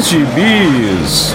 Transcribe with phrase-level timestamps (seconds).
[0.00, 1.34] Gibis.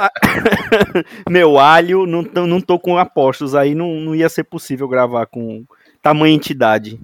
[1.29, 5.66] meu alho, não, não tô com apóstolos, aí não, não ia ser possível gravar com
[6.01, 7.00] tamanha entidade.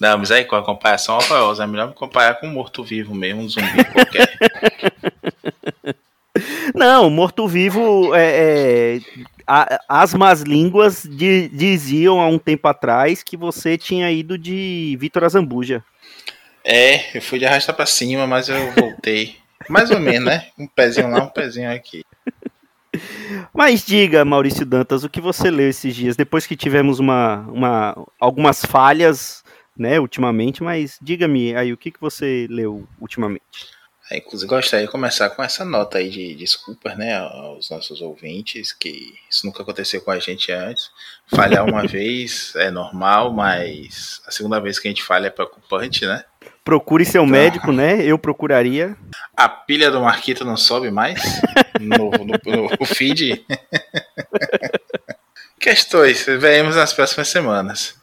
[0.00, 3.42] Não, mas aí com a comparação horrorosa, é melhor me comparar com um morto-vivo mesmo,
[3.42, 4.30] um zumbi qualquer.
[6.74, 9.00] Não, morto-vivo é, é
[9.88, 15.24] as más línguas de, diziam há um tempo atrás que você tinha ido de Vitor
[15.24, 15.84] Azambuja.
[16.64, 19.36] É, eu fui de arrasta pra cima, mas eu voltei.
[19.68, 20.46] Mais ou menos, né?
[20.58, 22.02] Um pezinho lá, um pezinho aqui.
[23.52, 26.16] Mas diga, Maurício Dantas, o que você leu esses dias?
[26.16, 29.39] Depois que tivemos uma, uma, algumas falhas
[29.80, 33.42] né, ultimamente, mas diga-me aí, o que, que você leu ultimamente?
[34.10, 38.74] É, inclusive, gostaria de começar com essa nota aí de desculpas, né, aos nossos ouvintes,
[38.74, 40.90] que isso nunca aconteceu com a gente antes.
[41.28, 46.04] Falhar uma vez é normal, mas a segunda vez que a gente falha é preocupante,
[46.04, 46.24] né?
[46.62, 48.04] Procure seu então, médico, né?
[48.04, 48.94] Eu procuraria.
[49.34, 51.22] A pilha do Marquito não sobe mais
[51.80, 53.46] no, no, no feed.
[55.58, 57.99] Questões, veremos nas próximas semanas.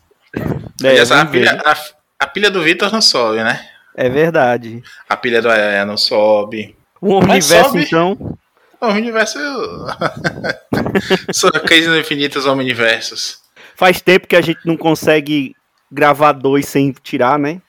[0.83, 1.77] É, a, pilha, a,
[2.19, 3.67] a, pilha do Vitor não sobe, né?
[3.95, 4.83] É verdade.
[5.09, 6.75] A pilha do Aranha não sobe.
[7.01, 7.83] O universo, sobe...
[7.83, 8.37] então.
[8.79, 9.39] O universo.
[11.31, 13.39] São crises infinitas universos.
[13.75, 15.55] Faz tempo que a gente não consegue
[15.91, 17.61] gravar dois sem tirar, né?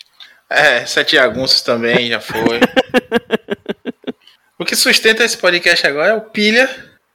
[0.51, 2.61] É, Sete Agunços também já foi.
[4.59, 6.69] o que sustenta esse podcast agora é o Pilha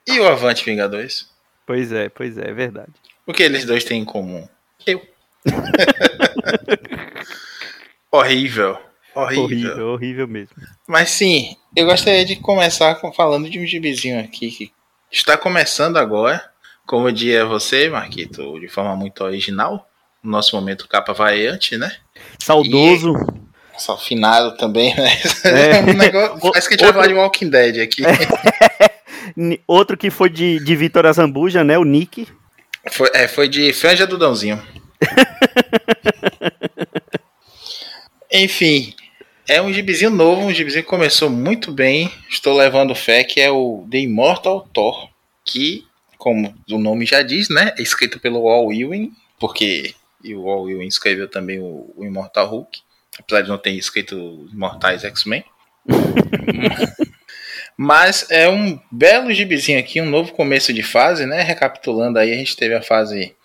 [0.07, 1.27] e o Avante Vingadores.
[1.65, 2.91] Pois é, pois é, é verdade.
[3.25, 4.47] O que eles dois têm em comum?
[4.85, 5.01] Eu.
[8.11, 8.77] horrível.
[9.15, 9.43] Horrível.
[9.43, 10.55] Horrível, horrível mesmo.
[10.87, 14.71] Mas sim, eu gostaria de começar falando de um gibizinho aqui que
[15.11, 16.43] está começando agora.
[16.85, 19.87] Como eu dizia você, Marquito, de forma muito original.
[20.21, 21.95] No nosso momento capa variante, né?
[22.39, 23.13] Saudoso.
[23.77, 25.09] só finado também, né?
[25.43, 25.81] É.
[25.91, 26.85] um negócio, parece que a gente Outro...
[26.85, 28.03] vai falar de Walking Dead aqui.
[29.67, 31.77] Outro que foi de, de Vitor Azambuja, né?
[31.77, 32.27] O Nick.
[32.91, 34.61] Foi, é, foi de Franja do Dãozinho.
[38.31, 38.93] Enfim,
[39.47, 42.11] é um gibizinho novo, um gibizinho que começou muito bem.
[42.29, 45.09] Estou levando fé que é o The Immortal Thor,
[45.45, 45.85] que,
[46.17, 49.93] como o nome já diz, né, é escrito pelo Walt Ewing, porque
[50.25, 52.79] o Walt Ewing escreveu também o, o Immortal Hulk,
[53.19, 55.43] apesar de não ter escrito Imortais X-Men.
[57.75, 61.41] Mas é um belo gibizinho aqui, um novo começo de fase, né?
[61.41, 63.35] Recapitulando aí, a gente teve a fase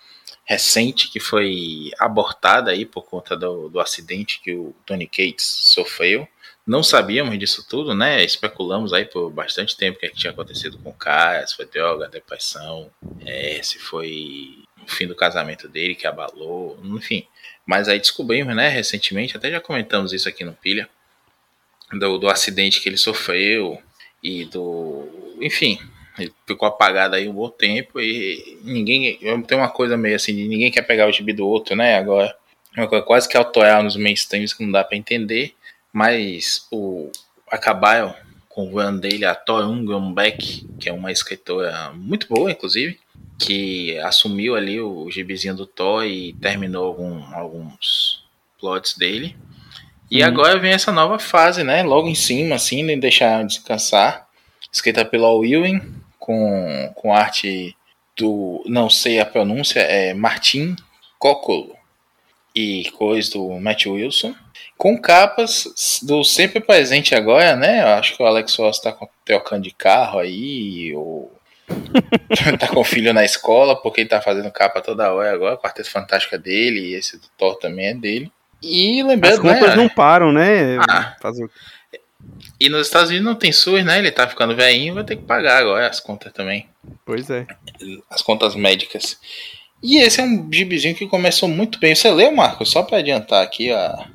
[0.48, 6.26] recente que foi abortada aí por conta do, do acidente que o Tony Cates sofreu.
[6.66, 8.24] Não sabíamos disso tudo, né?
[8.24, 11.54] Especulamos aí por bastante tempo o que, é que tinha acontecido com o cara, se
[11.54, 12.90] foi droga, depressão,
[13.20, 17.26] é, se foi o fim do casamento dele que abalou, enfim.
[17.66, 20.88] Mas aí descobrimos, né, recentemente, até já comentamos isso aqui no Pilha,
[21.92, 23.82] do, do acidente que ele sofreu
[24.22, 25.36] e do.
[25.42, 25.78] Enfim,
[26.18, 29.18] ele ficou apagado aí um bom tempo e ninguém.
[29.46, 31.96] Tem uma coisa meio assim, ninguém quer pegar o gibi do outro, né?
[31.96, 32.34] Agora.
[32.76, 35.54] Uma coisa quase que autoral nos mainstreams que não dá para entender.
[35.92, 37.10] Mas o
[37.50, 38.14] Acabaio,
[38.48, 43.00] com o run dele, a Torun Beck, que é uma escritora muito boa, inclusive,
[43.38, 48.22] que assumiu ali o gibizinho do Thor e terminou algum, alguns
[48.60, 49.34] plots dele.
[50.10, 50.28] E uhum.
[50.28, 51.82] agora vem essa nova fase, né?
[51.82, 54.28] Logo em cima, assim, nem deixar descansar.
[54.72, 55.80] Escrita pela Ewing,
[56.28, 57.74] com, com arte
[58.14, 58.62] do.
[58.66, 60.76] Não sei a pronúncia, é Martin
[61.18, 61.74] Coccolo.
[62.54, 64.34] E cores do Matt Wilson.
[64.76, 67.82] Com capas do sempre presente agora, né?
[67.82, 68.94] Eu acho que o Alex Ross tá
[69.24, 71.32] trocando de carro aí, ou
[72.60, 75.54] tá com o filho na escola, porque ele tá fazendo capa toda hora agora.
[75.54, 78.30] O Quarteto Fantástico é dele, e esse do Thor também é dele.
[78.62, 80.78] E lembrando, As compras né, não param, né?
[80.88, 81.48] Ah, Fazer...
[82.60, 83.98] E nos Estados Unidos não tem SUS, né?
[83.98, 86.68] Ele tá ficando velhinho, vai ter que pagar agora as contas também.
[87.04, 87.46] Pois é.
[88.10, 89.18] As contas médicas.
[89.82, 91.94] E esse é um gibizinho que começou muito bem.
[91.94, 92.70] Você leu, Marcos?
[92.70, 94.08] Só para adiantar aqui a.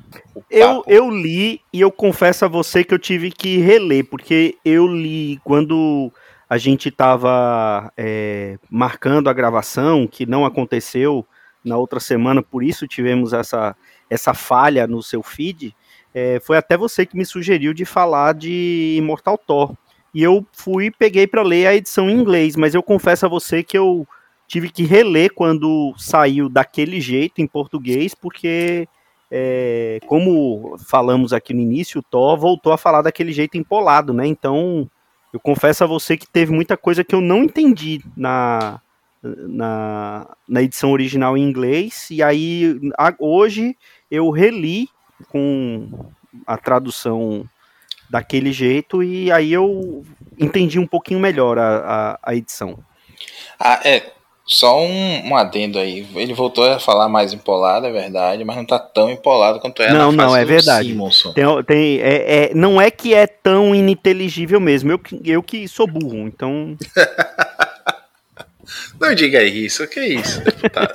[0.50, 4.86] Eu, eu li e eu confesso a você que eu tive que reler, porque eu
[4.86, 6.12] li quando
[6.48, 11.26] a gente estava é, marcando a gravação, que não aconteceu
[11.64, 13.74] na outra semana, por isso tivemos essa,
[14.10, 15.74] essa falha no seu feed.
[16.14, 19.74] É, foi até você que me sugeriu de falar de Immortal Thor.
[20.14, 23.64] E eu fui peguei para ler a edição em inglês, mas eu confesso a você
[23.64, 24.06] que eu
[24.46, 28.86] tive que reler quando saiu daquele jeito em português, porque,
[29.28, 34.24] é, como falamos aqui no início, o Thor voltou a falar daquele jeito empolado, né?
[34.24, 34.88] Então,
[35.32, 38.80] eu confesso a você que teve muita coisa que eu não entendi na,
[39.20, 43.76] na, na edição original em inglês, e aí a, hoje
[44.08, 44.88] eu reli
[45.28, 45.88] com
[46.46, 47.48] a tradução
[48.10, 50.04] daquele jeito, e aí eu
[50.38, 52.78] entendi um pouquinho melhor a, a, a edição.
[53.58, 54.12] Ah, é,
[54.46, 56.06] só um, um, adendo aí.
[56.14, 59.92] Ele voltou a falar mais empolado, é verdade, mas não tá tão empolado quanto era
[59.92, 60.88] não, na Não, é verdade.
[60.88, 61.32] Simonson.
[61.32, 64.92] Tem, tem, é, é, não é que é tão ininteligível mesmo.
[64.92, 66.76] Eu, eu que sou burro, então.
[69.00, 70.94] não diga isso, que é isso, deputado.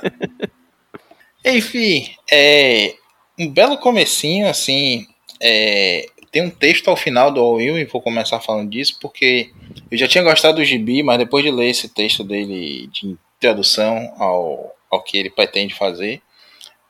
[1.44, 2.94] Enfim, é
[3.40, 5.06] um belo comecinho, assim.
[5.40, 9.50] É, tem um texto ao final do All Will, e vou começar falando disso, porque
[9.90, 14.12] eu já tinha gostado do Gibi, mas depois de ler esse texto dele de tradução
[14.18, 16.20] ao, ao que ele pretende fazer,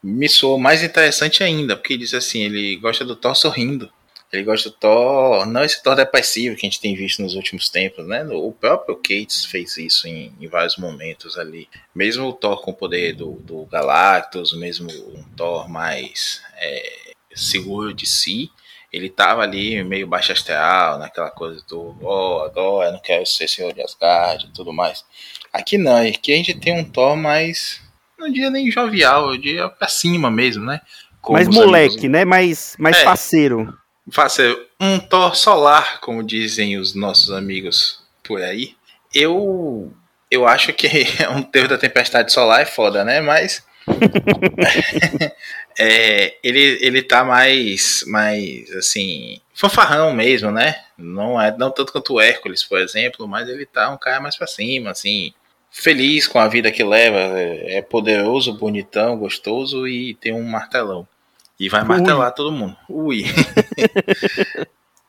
[0.02, 3.91] me soou mais interessante ainda, porque ele diz assim, ele gosta do Thor sorrindo.
[4.32, 7.68] Ele gosta do Thor, não esse Thor depressivo que a gente tem visto nos últimos
[7.68, 8.24] tempos, né?
[8.30, 11.68] O próprio Cates fez isso em, em vários momentos ali.
[11.92, 17.92] Mesmo o Thor com o poder do, do Galactus, mesmo um Thor mais é, seguro
[17.92, 18.50] de si,
[18.92, 23.48] ele tava ali meio baixo astral, naquela coisa do, oh, agora eu não quero ser
[23.48, 25.04] senhor de Asgard e tudo mais.
[25.52, 27.80] Aqui não, aqui a gente tem um Thor mais,
[28.16, 30.80] não diria nem jovial, eu diria pra cima mesmo, né?
[31.20, 32.10] Como mais moleque, amigos...
[32.10, 32.24] né?
[32.24, 33.79] Mais, mais é, parceiro.
[34.10, 38.74] Parceiro, um Thor solar, como dizem os nossos amigos por aí.
[39.14, 39.92] Eu
[40.30, 40.87] eu acho que
[41.23, 43.20] é um termo da tempestade solar é foda, né?
[43.20, 43.64] Mas
[45.78, 50.76] é, ele, ele tá mais, mais, assim, fanfarrão mesmo, né?
[50.96, 54.37] Não é não tanto quanto o Hércules, por exemplo, mas ele tá um cara mais
[54.37, 55.32] pra cima, assim,
[55.70, 61.06] feliz com a vida que leva, é, é poderoso, bonitão, gostoso e tem um martelão.
[61.61, 62.35] E vai martelar Ui.
[62.35, 62.76] todo mundo.
[62.88, 63.25] Ui.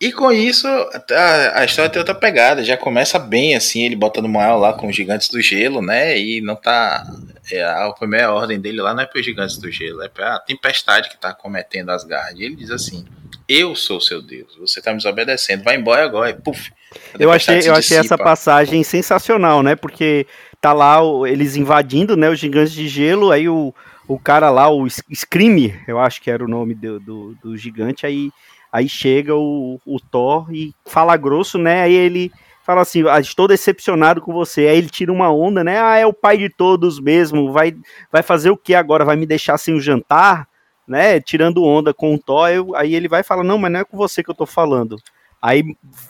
[0.01, 2.63] E com isso, a, a, história tem outra pegada.
[2.63, 6.17] Já começa bem assim, ele botando moral lá com os gigantes do gelo, né?
[6.17, 7.05] E não tá.
[7.51, 10.37] É, a primeira ordem dele lá não é para os gigantes do gelo, é para
[10.37, 12.41] a tempestade que tá cometendo Asgard.
[12.41, 13.05] E ele diz assim:
[13.47, 16.31] Eu sou seu Deus, você tá me desobedecendo, vai embora agora.
[16.31, 16.71] E, puf,
[17.19, 19.75] eu achei, eu achei essa passagem sensacional, né?
[19.75, 20.25] Porque
[20.59, 23.71] tá lá eles invadindo né, os gigantes de gelo, aí o,
[24.13, 28.05] o cara lá, o Scream, eu acho que era o nome do, do, do gigante,
[28.05, 28.31] aí
[28.71, 31.81] Aí chega o, o Thor e fala grosso, né?
[31.81, 32.31] Aí ele
[32.63, 34.61] fala assim: ah, estou decepcionado com você.
[34.61, 35.81] Aí ele tira uma onda, né?
[35.81, 37.51] Ah, é o pai de todos mesmo.
[37.51, 37.75] Vai,
[38.09, 39.03] vai fazer o que agora?
[39.03, 40.47] Vai me deixar sem o jantar?
[40.87, 41.19] Né?
[41.19, 42.49] Tirando onda com o Thor.
[42.49, 44.95] Eu, aí ele vai falar: Não, mas não é com você que eu tô falando.
[45.41, 45.63] Aí,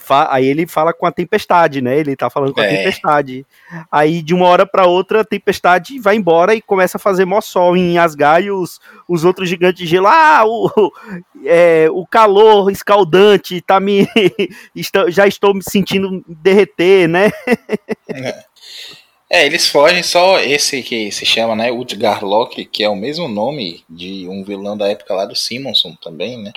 [0.10, 1.98] aí ele fala com a tempestade, né?
[1.98, 2.66] Ele tá falando com é.
[2.66, 3.46] a tempestade.
[3.90, 7.40] Aí, de uma hora para outra, a tempestade vai embora e começa a fazer mó
[7.40, 10.08] sol em Asgard e os, os outros gigantes de gelo.
[10.08, 10.92] Ah, o,
[11.46, 14.06] é, o calor escaldante tá me.
[15.08, 17.32] já estou me sentindo derreter, né?
[18.10, 18.44] É.
[19.30, 19.46] é.
[19.46, 21.72] eles fogem só esse que se chama, né?
[21.72, 26.38] Utgarlock, que é o mesmo nome de um vilão da época lá do Simonson também,
[26.38, 26.52] né?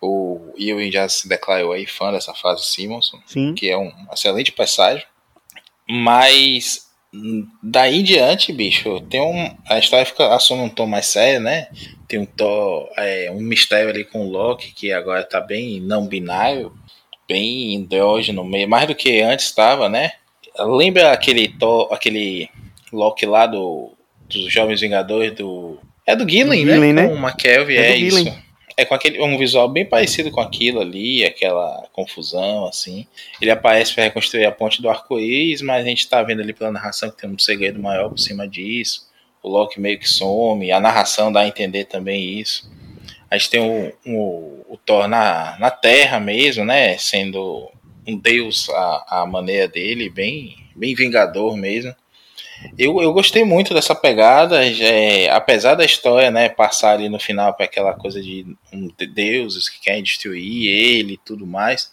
[0.00, 3.54] O Ewing já se declarou aí fã dessa fase Simonson, Sim.
[3.54, 5.04] que é um excelente passagem.
[5.88, 6.88] Mas
[7.62, 9.56] daí em diante, bicho, tem um.
[9.66, 11.68] A história fica, assume um tom mais sério, né?
[12.06, 16.06] Tem um tom, é, um mistério ali com o Loki, que agora tá bem não
[16.06, 16.72] binário,
[17.26, 20.12] bem endógeno, mais do que antes estava, né?
[20.58, 22.48] Lembra aquele, to, aquele
[22.92, 23.92] Loki lá do,
[24.28, 25.78] dos Jovens Vingadores do.
[26.06, 26.92] É do Gillen, né?
[26.92, 27.06] Né?
[27.06, 28.18] Com o McKelvey, É é, isso.
[28.18, 28.47] Gillen.
[28.78, 33.08] É com aquele, um visual bem parecido com aquilo ali, aquela confusão, assim.
[33.42, 36.70] Ele aparece para reconstruir a ponte do arco-íris, mas a gente tá vendo ali pela
[36.70, 39.08] narração que tem um segredo maior por cima disso.
[39.42, 42.70] O Loki meio que some, a narração dá a entender também isso.
[43.28, 46.96] A gente tem o, o, o Thor na, na Terra mesmo, né?
[46.98, 47.68] Sendo
[48.06, 51.92] um deus à, à maneira dele, bem, bem vingador mesmo.
[52.78, 57.54] Eu, eu gostei muito dessa pegada, é, apesar da história né, passar ali no final
[57.54, 61.92] para aquela coisa de um, de deuses que querem destruir ele e tudo mais.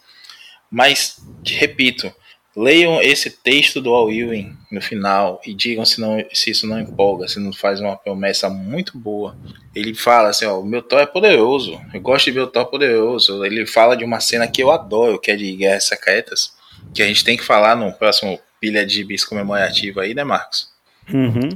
[0.70, 2.14] Mas, repito,
[2.56, 6.80] leiam esse texto do Al Ewing no final e digam se, não, se isso não
[6.80, 9.38] empolga, se não faz uma promessa muito boa.
[9.76, 13.44] Ele fala assim: ó, o meu Thor é poderoso, eu gosto de o Thor poderoso.
[13.46, 16.54] Ele fala de uma cena que eu adoro, que é de Guerras Secretas,
[16.94, 20.70] que a gente tem que falar no próximo pilha de bis comemorativa aí, né, Marcos?
[21.14, 21.50] Uhum.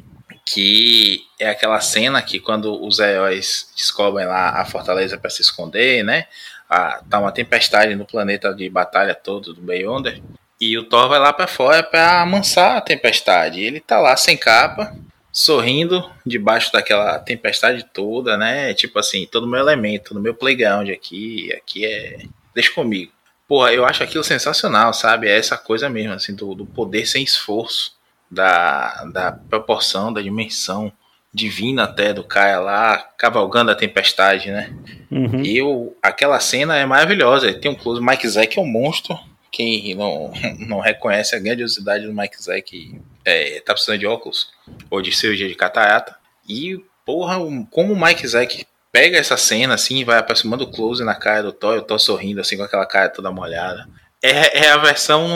[0.46, 6.04] Que é aquela cena que quando os heróis descobrem lá a fortaleza para se esconder,
[6.04, 6.26] né?
[6.70, 10.22] Ah, tá uma tempestade no planeta de batalha todo do Beyonder.
[10.62, 13.62] E o Thor vai lá para fora para amansar a tempestade.
[13.62, 14.94] Ele tá lá sem capa,
[15.32, 18.74] sorrindo debaixo daquela tempestade toda, né?
[18.74, 22.20] Tipo assim, todo meu elemento, no meu playground aqui, aqui é.
[22.54, 23.12] Deixa comigo.
[23.50, 25.28] Porra, eu acho aquilo sensacional, sabe?
[25.28, 27.98] É essa coisa mesmo, assim, do, do poder sem esforço,
[28.30, 30.94] da, da proporção, da dimensão
[31.34, 34.72] divina até do cara lá, cavalgando a tempestade, né?
[35.10, 35.42] Uhum.
[35.44, 37.52] E eu, aquela cena é maravilhosa.
[37.52, 39.18] Tem um close, Mike Zack é um monstro.
[39.52, 40.32] Quem não,
[40.68, 44.52] não reconhece a grandiosidade do Mike Zack é, tá precisando de óculos
[44.92, 46.16] ou de cirurgia de catarata.
[46.48, 47.38] E, porra,
[47.72, 51.44] como o Mike Zack pega essa cena assim e vai aproximando o close na cara
[51.44, 53.88] do Thor, eu tô sorrindo assim com aquela cara toda molhada.
[54.22, 55.28] É, é a versão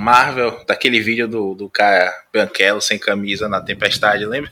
[0.00, 4.50] Marvel daquele vídeo do, do cara branquelo sem camisa na tempestade, lembra?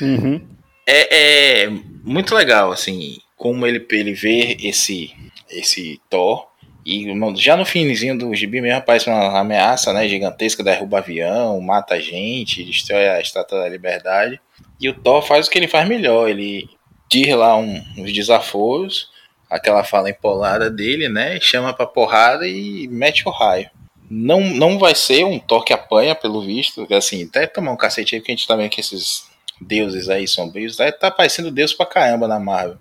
[0.00, 0.46] Uhum.
[0.86, 1.70] É, é
[2.02, 5.14] muito legal, assim, como ele, ele vê esse,
[5.50, 6.46] esse Thor.
[6.84, 7.06] E
[7.36, 12.62] já no finzinho do gibi mesmo aparece uma ameaça né, gigantesca, derruba avião, mata gente,
[12.62, 14.38] destrói a Estátua da Liberdade.
[14.78, 16.68] E o Thor faz o que ele faz melhor, ele
[17.08, 19.10] diz lá um, uns desaforos,
[19.50, 21.38] aquela fala empolada dele, né?
[21.40, 23.70] Chama pra porrada e mete o raio.
[24.10, 28.14] Não, não vai ser um Thor que apanha, pelo visto, assim, até tomar um cacete
[28.14, 29.26] aí, porque a gente tá vendo que esses
[29.60, 32.78] deuses aí sombrios, tá, tá parecendo deus pra caramba na Marvel.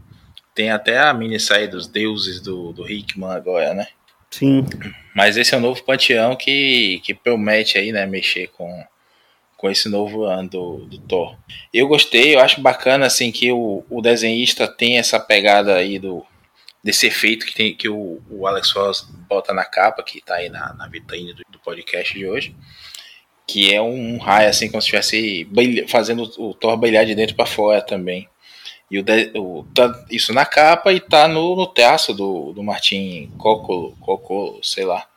[0.53, 3.87] Tem até a minissérie dos deuses do, do Hickman agora, né?
[4.29, 4.65] Sim.
[5.15, 8.83] Mas esse é o novo panteão que, que promete aí, né, mexer com,
[9.63, 11.37] com esse novo ano do, do Thor.
[11.73, 16.21] Eu gostei, eu acho bacana assim que o, o desenhista tem essa pegada aí do
[16.83, 20.49] desse efeito que, tem, que o, o Alex Ross bota na capa, que tá aí
[20.49, 22.53] na, na vitrine do, do podcast de hoje.
[23.47, 25.47] Que é um raio assim, como se estivesse
[25.87, 28.27] fazendo o Thor brilhar de dentro para fora também.
[28.91, 29.05] E o,
[29.35, 34.59] o, tá isso na capa e tá no, no traço do, do Martin Coco, Coco,
[34.61, 35.07] sei lá.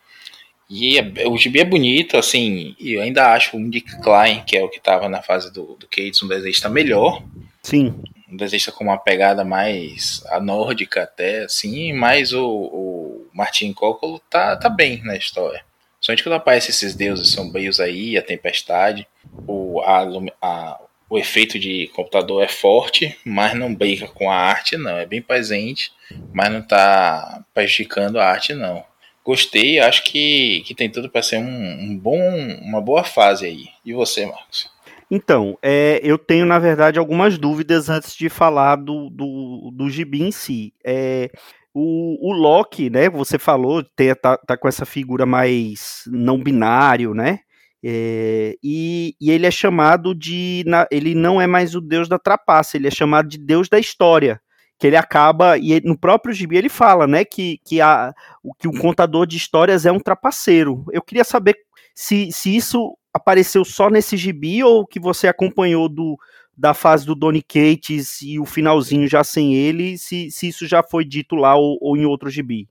[0.68, 4.56] E é, o gibi é bonito, assim, e eu ainda acho o Nick Klein, que
[4.56, 7.23] é o que tava na fase do, do Cates, um desenhista melhor.
[7.62, 7.94] Sim.
[8.28, 14.20] Um desenhista com uma pegada mais a nórdica até, assim, mas o, o Martin Coco
[14.28, 15.64] tá, tá bem na história.
[16.00, 19.06] Somente quando aparecem esses deuses sombrios aí, a tempestade,
[19.46, 20.04] o, a,
[20.42, 24.96] a, o efeito de computador é forte, mas não briga com a arte, não.
[24.99, 25.92] É bem presente,
[26.32, 28.85] mas não está prejudicando a arte, não.
[29.26, 32.16] Gostei, acho que, que tem tudo para ser um, um, bom,
[32.62, 33.64] uma boa fase aí.
[33.85, 34.71] E você, Marcos?
[35.11, 40.23] Então, é, eu tenho, na verdade, algumas dúvidas antes de falar do, do, do gibi
[40.23, 40.73] em si.
[40.85, 41.28] É,
[41.75, 47.12] o, o Loki, né, você falou, tem, tá, tá com essa figura mais não binário,
[47.12, 47.40] né?
[47.85, 50.62] É, e, e, ele é chamado de.
[50.66, 53.78] Na, ele não é mais o deus da trapaça, ele é chamado de deus da
[53.78, 54.40] história.
[54.78, 55.56] Que ele acaba.
[55.59, 57.25] E ele, no próprio gibi ele fala, né?
[57.25, 60.85] Que, que, a, o, que o contador de histórias é um trapaceiro.
[60.92, 61.56] Eu queria saber
[61.95, 66.18] se, se isso apareceu só nesse gibi ou que você acompanhou do,
[66.56, 70.83] da fase do Donny Cates e o finalzinho já sem ele, se, se isso já
[70.83, 72.68] foi dito lá ou, ou em outro gibi.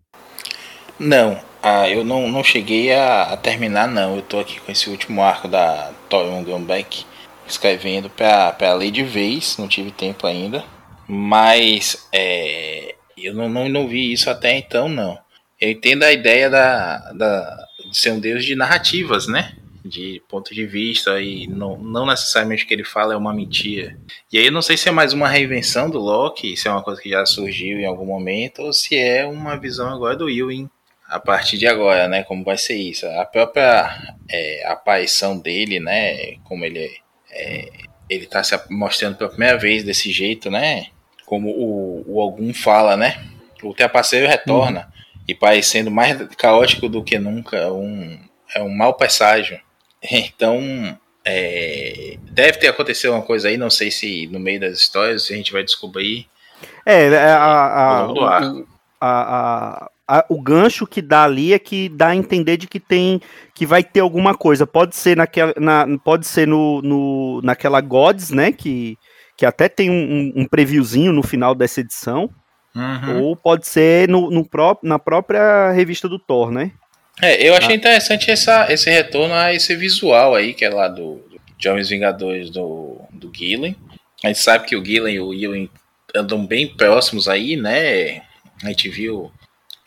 [1.00, 4.15] Não, ah, eu não, não cheguei a, a, terminar, não.
[4.15, 7.05] Eu tô aqui com esse último arco da Toyon Gunback
[7.47, 10.63] escrevendo para ler de vez, não tive tempo ainda.
[11.07, 15.17] Mas é, Eu não, não, não vi isso até então, não.
[15.59, 19.55] Eu entendo a ideia da, da, de ser um deus de narrativas, né?
[19.83, 23.97] De ponto de vista, e não, não necessariamente o que ele fala é uma mentira.
[24.33, 26.81] E aí eu não sei se é mais uma reinvenção do Loki, se é uma
[26.83, 30.69] coisa que já surgiu em algum momento, ou se é uma visão agora do Ewing
[31.07, 32.24] a partir de agora, né?
[32.24, 33.05] Como vai ser isso?
[33.07, 36.38] A própria é, aparição dele, né?
[36.43, 36.91] Como ele
[37.31, 37.69] é,
[38.09, 40.88] ele tá se mostrando pela primeira vez desse jeito, né?
[41.25, 43.24] Como o, o algum fala, né?
[43.63, 45.24] O Trapaceiro retorna uhum.
[45.27, 48.20] e parecendo mais caótico do que nunca, um,
[48.53, 49.60] é um mau presságio.
[50.08, 50.62] Então,
[51.25, 55.34] é, deve ter acontecido uma coisa aí, não sei se no meio das histórias a
[55.34, 56.27] gente vai descobrir.
[56.86, 58.65] É, é a, a, a,
[59.01, 63.20] a, a, o gancho que dá ali é que dá a entender de que tem
[63.53, 64.67] que vai ter alguma coisa.
[64.67, 68.51] Pode ser naquela, na, pode ser no, no naquela Gods, né?
[68.51, 68.98] Que,
[69.38, 72.30] que até tem um, um previewzinho no final dessa edição.
[72.75, 73.24] Uhum.
[73.24, 76.72] Ou pode ser no, no pró na própria revista do Thor, né?
[77.22, 77.77] É, eu achei ah.
[77.77, 82.50] interessante essa, esse retorno a esse visual aí, que é lá do, do Jovens Vingadores
[82.50, 83.75] do, do Gillen.
[84.24, 85.70] A gente sabe que o Gillen e o Ewing
[86.13, 88.22] andam bem próximos aí, né?
[88.63, 89.32] A gente viu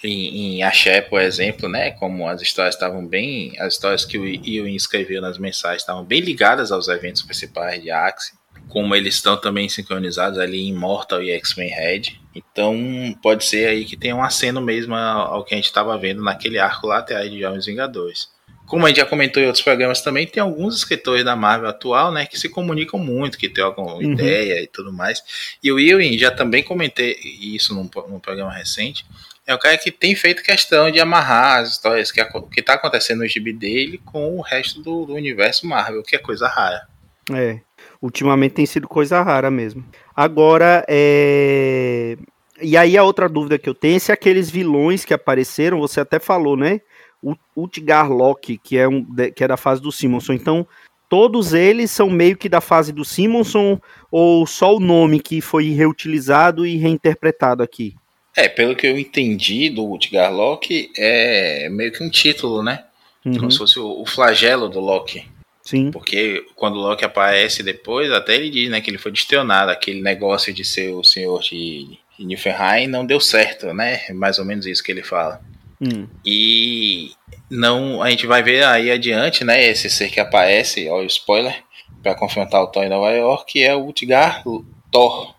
[0.03, 4.25] em, em Axé, por exemplo, né, como as histórias estavam bem, as histórias que o
[4.25, 8.38] Ewing escreveu nas mensagens estavam bem ligadas aos eventos principais de Axie,
[8.69, 12.03] como eles estão também sincronizados ali em Mortal e X-Men Red.
[12.35, 12.77] Então
[13.23, 16.59] pode ser aí que tenha um aceno mesmo ao que a gente estava vendo naquele
[16.59, 18.29] arco lá atrás de Jovens Vingadores.
[18.67, 22.13] Como a gente já comentou em outros programas também, tem alguns escritores da Marvel atual,
[22.13, 24.13] né, que se comunicam muito, que trocam uhum.
[24.13, 25.23] ideia e tudo mais.
[25.63, 29.07] E o Ewing, já também comentei isso num, num programa recente,
[29.47, 32.21] é o cara que tem feito questão de amarrar as histórias que
[32.59, 36.47] está acontecendo no gibi dele com o resto do, do, universo Marvel, que é coisa
[36.47, 36.87] rara.
[37.33, 37.59] É,
[38.01, 39.85] ultimamente tem sido coisa rara mesmo.
[40.15, 42.17] Agora, é...
[42.61, 46.01] E aí a outra dúvida que eu tenho é se aqueles vilões que apareceram, você
[46.01, 46.81] até falou, né?
[47.23, 50.33] O Utgar Loki, que é, um, que é da fase do Simonson.
[50.33, 50.67] Então,
[51.09, 53.81] todos eles são meio que da fase do Simonson
[54.11, 57.95] ou só o nome que foi reutilizado e reinterpretado aqui?
[58.37, 62.85] É, pelo que eu entendi do Utgar Loki, é meio que um título, né?
[63.25, 63.37] Uhum.
[63.37, 65.27] Como se fosse o, o, flagelo do Loki.
[65.69, 65.91] Sim.
[65.91, 70.01] Porque quando o Loki aparece depois, até ele diz, né, que ele foi destionado, aquele
[70.01, 74.01] negócio de ser o senhor de, de Niflheim não deu certo, né?
[74.09, 75.43] É mais ou menos isso que ele fala.
[75.79, 76.09] Hum.
[76.25, 77.11] E
[77.51, 81.63] não, a gente vai ver aí adiante, né, esse ser que aparece, ó, spoiler,
[82.03, 84.43] para confrontar o Thor em Nova York, que é o Utgar
[84.91, 85.35] Thor,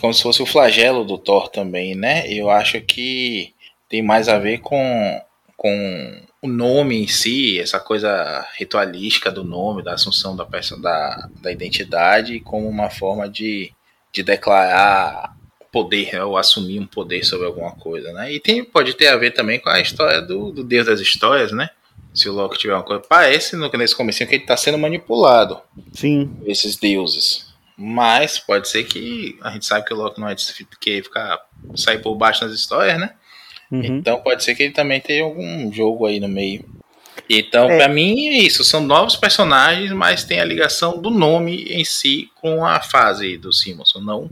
[0.00, 2.28] como se fosse o flagelo do Thor também, né?
[2.28, 3.54] Eu acho que
[3.88, 5.22] tem mais a ver com,
[5.56, 11.52] com o nome em si, essa coisa ritualística do nome, da assunção da, da, da
[11.52, 13.72] identidade, como uma forma de,
[14.12, 15.36] de declarar
[15.72, 16.22] poder, né?
[16.22, 18.32] ou assumir um poder sobre alguma coisa, né?
[18.32, 21.52] E tem, pode ter a ver também com a história do, do Deus das Histórias,
[21.52, 21.70] né?
[22.14, 23.02] Se o Loki tiver uma coisa.
[23.06, 25.60] Parece no, nesse começo que ele está sendo manipulado.
[25.92, 26.36] Sim.
[26.46, 27.48] Esses deuses.
[27.76, 30.44] Mas pode ser que a gente sabe que o Loki não é de
[30.80, 31.38] que ficar
[31.76, 33.14] sair por baixo nas histórias, né?
[33.70, 33.82] Uhum.
[33.84, 36.64] Então pode ser que ele também tenha algum jogo aí no meio.
[37.28, 37.76] Então, é.
[37.76, 42.30] para mim é isso, são novos personagens, mas tem a ligação do nome em si
[42.40, 44.30] com a fase do Simonson, não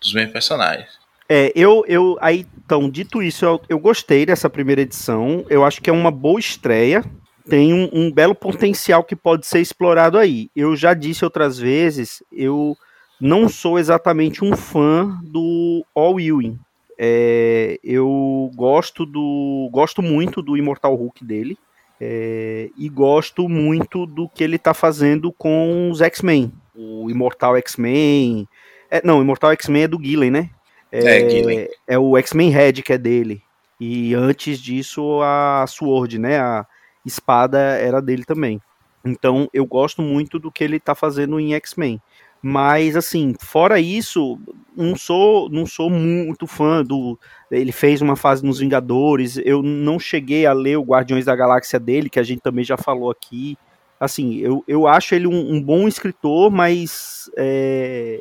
[0.00, 0.88] dos mesmos personagens.
[1.28, 5.44] É, eu, eu aí, então, dito isso, eu, eu gostei dessa primeira edição.
[5.48, 7.04] Eu acho que é uma boa estreia
[7.48, 10.50] tem um, um, belo potencial que pode ser explorado aí.
[10.54, 12.76] Eu já disse outras vezes, eu
[13.20, 16.58] não sou exatamente um fã do All Ewing.
[17.04, 21.58] É, eu gosto do gosto muito do Immortal Hulk dele
[22.00, 26.52] é, e gosto muito do que ele está fazendo com os X-Men.
[26.72, 28.46] O Immortal X-Men.
[28.88, 30.50] É, não, o Immortal X-Men é do Gillen, né?
[30.92, 31.68] É, é, Gillen.
[31.88, 33.42] é o X-Men Red que é dele.
[33.80, 36.38] E antes disso a Sword, né?
[36.38, 36.64] A,
[37.04, 38.62] espada era dele também.
[39.04, 42.00] Então eu gosto muito do que ele tá fazendo em X-Men.
[42.42, 44.36] Mas assim, fora isso,
[44.76, 47.18] não sou, não sou muito fã do.
[47.50, 49.38] Ele fez uma fase nos Vingadores.
[49.44, 52.76] Eu não cheguei a ler o Guardiões da Galáxia dele, que a gente também já
[52.76, 53.56] falou aqui.
[54.00, 58.20] Assim, eu, eu acho ele um, um bom escritor, mas é,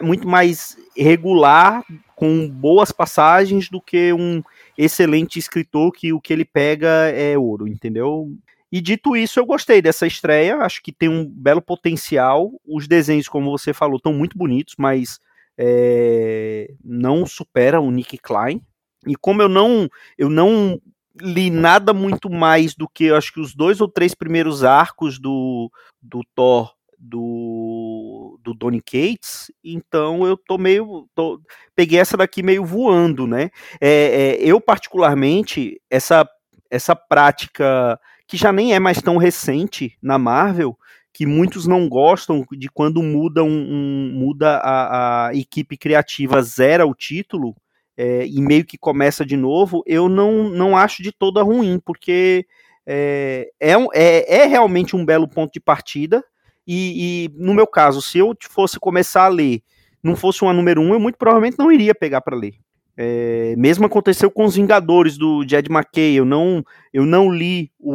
[0.00, 1.84] muito mais regular,
[2.16, 4.42] com boas passagens, do que um
[4.78, 8.32] excelente escritor que o que ele pega é ouro, entendeu?
[8.72, 12.50] E dito isso, eu gostei dessa estreia, acho que tem um belo potencial.
[12.66, 15.20] Os desenhos, como você falou, estão muito bonitos, mas
[15.58, 18.62] é, não supera o Nick Klein.
[19.06, 20.80] E como eu não, eu não
[21.20, 25.70] li nada muito mais do que acho que os dois ou três primeiros arcos do,
[26.00, 31.08] do Thor do, do Donny Cates, então eu tô meio.
[31.14, 31.40] Tô,
[31.74, 33.50] peguei essa daqui meio voando, né?
[33.80, 36.26] É, é, eu, particularmente, essa,
[36.70, 37.98] essa prática
[38.32, 40.74] que já nem é mais tão recente na Marvel,
[41.12, 46.86] que muitos não gostam de quando muda, um, um muda a, a, equipe criativa zera
[46.86, 47.54] o título
[47.94, 52.46] é, e meio que começa de novo, eu não, não acho de toda ruim, porque
[52.86, 56.24] é, é, é, é realmente um belo ponto de partida.
[56.66, 59.62] E, e, no meu caso, se eu fosse começar a ler,
[60.02, 62.54] não fosse uma número um, eu muito provavelmente não iria pegar para ler.
[62.96, 66.14] É, mesmo aconteceu com os Vingadores do Jed McKay.
[66.14, 67.94] Eu não, eu não li o,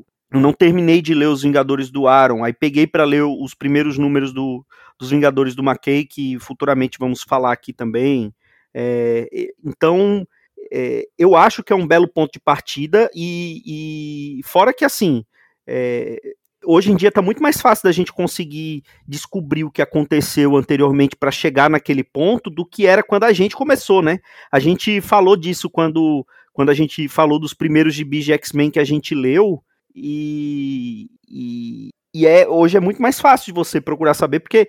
[0.00, 2.44] o, eu não terminei de ler os Vingadores do Aaron.
[2.44, 4.64] Aí peguei para ler os primeiros números do,
[4.98, 8.32] dos Vingadores do McKay, que futuramente vamos falar aqui também.
[8.72, 9.28] É,
[9.64, 10.26] então
[10.72, 15.24] é, eu acho que é um belo ponto de partida e, e fora que assim
[15.66, 16.18] é,
[16.66, 21.16] hoje em dia está muito mais fácil da gente conseguir descobrir o que aconteceu anteriormente
[21.16, 24.18] para chegar naquele ponto do que era quando a gente começou, né?
[24.50, 28.78] A gente falou disso quando, quando a gente falou dos primeiros gibis de X-Men que
[28.78, 29.62] a gente leu
[29.94, 34.68] e, e, e é, hoje é muito mais fácil de você procurar saber, porque,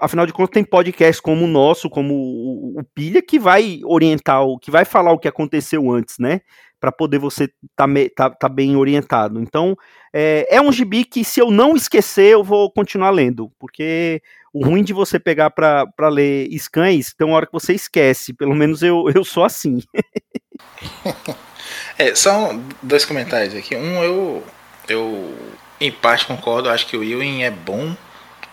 [0.00, 4.42] afinal de contas, tem podcasts como o nosso, como o, o Pilha, que vai orientar,
[4.42, 6.40] o que vai falar o que aconteceu antes, né?
[6.80, 9.40] Para poder você tá, tá, tá, bem orientado.
[9.40, 9.76] Então,
[10.12, 14.64] é, é, um gibi que, se eu não esquecer, eu vou continuar lendo, porque o
[14.64, 18.32] ruim de você pegar para ler scans, tem uma hora que você esquece.
[18.32, 19.82] Pelo menos eu, eu sou assim.
[21.98, 23.76] é, são dois comentários aqui.
[23.76, 24.42] Um, eu,
[24.88, 25.34] eu
[25.80, 27.96] em parte concordo, acho que o Ewing é bom,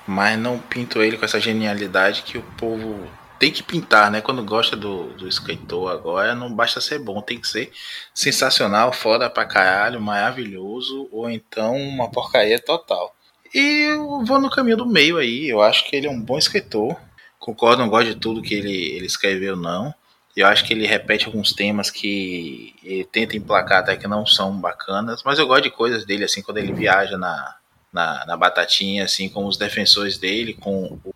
[0.05, 3.05] mas não pinto ele com essa genialidade que o povo
[3.39, 4.21] tem que pintar, né?
[4.21, 7.71] Quando gosta do, do escritor agora, não basta ser bom, tem que ser
[8.13, 13.15] sensacional, foda pra caralho, maravilhoso, ou então uma porcaria total.
[13.53, 16.37] E eu vou no caminho do meio aí, eu acho que ele é um bom
[16.37, 16.95] escritor.
[17.39, 19.93] Concordo, não gosto de tudo que ele, ele escreveu, não.
[20.35, 24.55] Eu acho que ele repete alguns temas que ele tenta emplacar até que não são
[24.55, 27.55] bacanas, mas eu gosto de coisas dele, assim, quando ele viaja na,
[27.91, 31.15] na, na batatinha, assim, com os defensores dele, com o.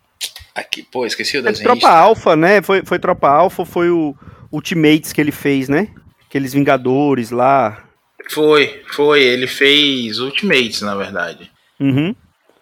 [0.54, 1.64] Aqui, pô, esqueci o é desenho.
[1.64, 2.60] Tropa Alpha, né?
[2.60, 4.14] Foi, foi Tropa Alpha, foi o
[4.50, 5.88] Ultimates que ele fez, né?
[6.28, 7.84] Aqueles Vingadores lá.
[8.30, 9.22] Foi, foi.
[9.22, 11.50] Ele fez Ultimates, na verdade.
[11.80, 12.14] Uhum.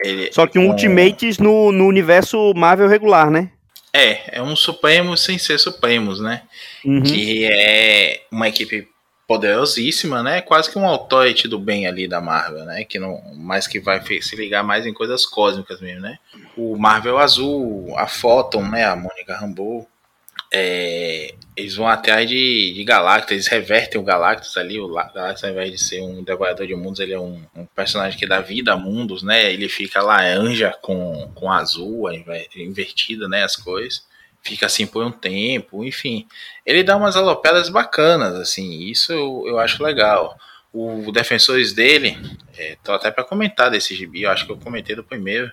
[0.02, 0.70] Ele, Só que um com...
[0.70, 3.50] Ultimates no, no universo Marvel regular, né?
[3.92, 6.42] É, é um Supremos sem ser Supremos, né?
[6.84, 7.02] Uhum.
[7.02, 8.86] Que é uma equipe
[9.30, 10.40] poderosíssima, né?
[10.40, 12.82] Quase que um authority do bem ali da Marvel, né?
[12.82, 16.18] Que não, mais que vai se ligar mais em coisas cósmicas mesmo, né?
[16.56, 18.84] O Marvel Azul, a Photon, né?
[18.84, 19.88] A Mônica Rambeau,
[20.52, 24.80] é, eles vão atrás de, de Galactus, eles revertem o Galactus ali.
[24.80, 28.18] O Galactus, ao invés de ser um devorador de mundos, ele é um, um personagem
[28.18, 29.52] que dá vida a mundos, né?
[29.52, 32.10] Ele fica laranja com, com azul,
[32.56, 33.44] invertido, né?
[33.44, 34.04] As cores.
[34.42, 36.26] Fica assim por um tempo, enfim.
[36.70, 38.84] Ele dá umas alopedas bacanas, assim.
[38.84, 40.38] Isso eu, eu acho legal.
[40.72, 42.16] O Defensores dele,
[42.56, 45.52] é, tô até para comentar desse gibi, eu acho que eu comentei do primeiro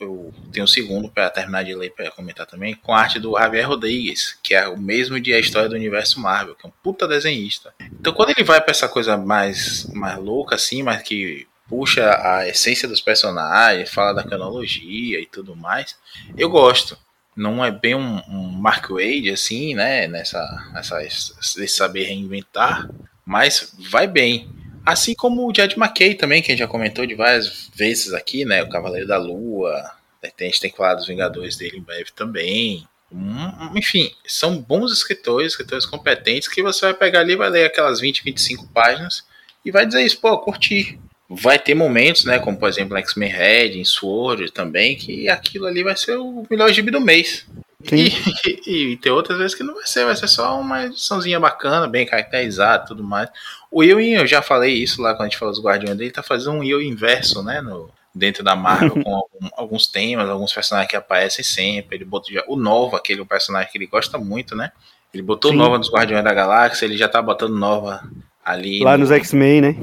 [0.00, 3.38] eu tenho um segundo para terminar de ler para comentar também, com a arte do
[3.38, 6.72] Javier Rodrigues, que é o mesmo de A História do Universo Marvel, que é um
[6.82, 7.72] puta desenhista.
[8.00, 12.48] Então quando ele vai para essa coisa mais, mais louca, assim, mas que puxa a
[12.48, 15.96] essência dos personagens, fala da cronologia e tudo mais,
[16.36, 16.98] eu gosto.
[17.38, 22.90] Não é bem um, um Mark Wade, assim, né, nessa, nessa, esse saber reinventar,
[23.24, 24.50] mas vai bem.
[24.84, 28.44] Assim como o Jed McKay também, que a gente já comentou de várias vezes aqui,
[28.44, 28.62] né?
[28.62, 29.72] O Cavaleiro da Lua.
[30.20, 32.88] A gente tem que falar dos Vingadores dele em breve também.
[33.12, 38.00] Hum, enfim, são bons escritores, escritores competentes, que você vai pegar ali, vai ler aquelas
[38.00, 39.24] 20, 25 páginas
[39.64, 40.98] e vai dizer isso, pô, curti.
[41.28, 45.84] Vai ter momentos, né, como por exemplo X-Men Red, em Sword também, que aquilo ali
[45.84, 47.46] vai ser o melhor gibi do mês.
[47.92, 48.08] E,
[48.66, 51.86] e, e, tem outras vezes que não vai ser, vai ser só uma ediçãozinha bacana,
[51.86, 53.28] bem caracterizada tudo mais.
[53.70, 56.22] O Ewing, eu já falei isso lá quando a gente falou dos Guardiões dele, tá
[56.22, 57.60] fazendo um Ewing inverso, né?
[57.60, 61.96] No, dentro da Marvel, com algum, alguns temas, alguns personagens que aparecem sempre.
[61.96, 64.72] Ele botou já, o Nova, aquele personagem que ele gosta muito, né?
[65.12, 65.56] Ele botou Sim.
[65.56, 68.02] Nova nos Guardiões da Galáxia, ele já tá botando Nova
[68.44, 68.80] ali.
[68.80, 69.76] Lá no, nos X-Men, né?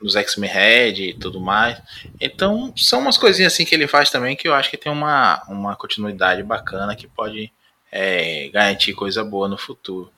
[0.00, 1.80] Nos X-Men Red e tudo mais.
[2.20, 5.42] Então, são umas coisinhas assim que ele faz também que eu acho que tem uma,
[5.48, 7.52] uma continuidade bacana que pode
[7.92, 10.10] é, garantir coisa boa no futuro.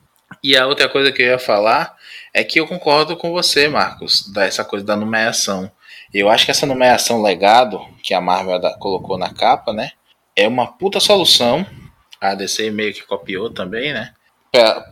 [0.43, 1.97] E a outra coisa que eu ia falar
[2.33, 5.71] é que eu concordo com você, Marcos, dessa coisa da numeração.
[6.13, 9.91] Eu acho que essa numeração legado que a Marvel colocou na capa, né,
[10.37, 11.67] é uma puta solução.
[12.21, 14.15] A DC meio que copiou também, né?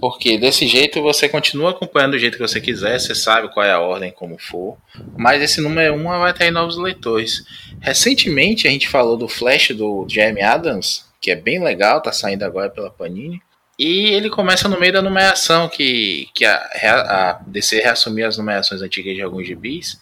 [0.00, 3.72] Porque desse jeito você continua acompanhando do jeito que você quiser, você sabe qual é
[3.72, 4.78] a ordem, como for.
[5.18, 7.44] Mas esse número 1 vai ter novos leitores.
[7.78, 12.42] Recentemente a gente falou do Flash do Jeremy Adams, que é bem legal, tá saindo
[12.42, 13.42] agora pela Panini.
[13.78, 18.80] E ele começa no meio da numeração, que, que a, a DC reassumir as numerações
[18.80, 20.00] antigas de alguns gibis.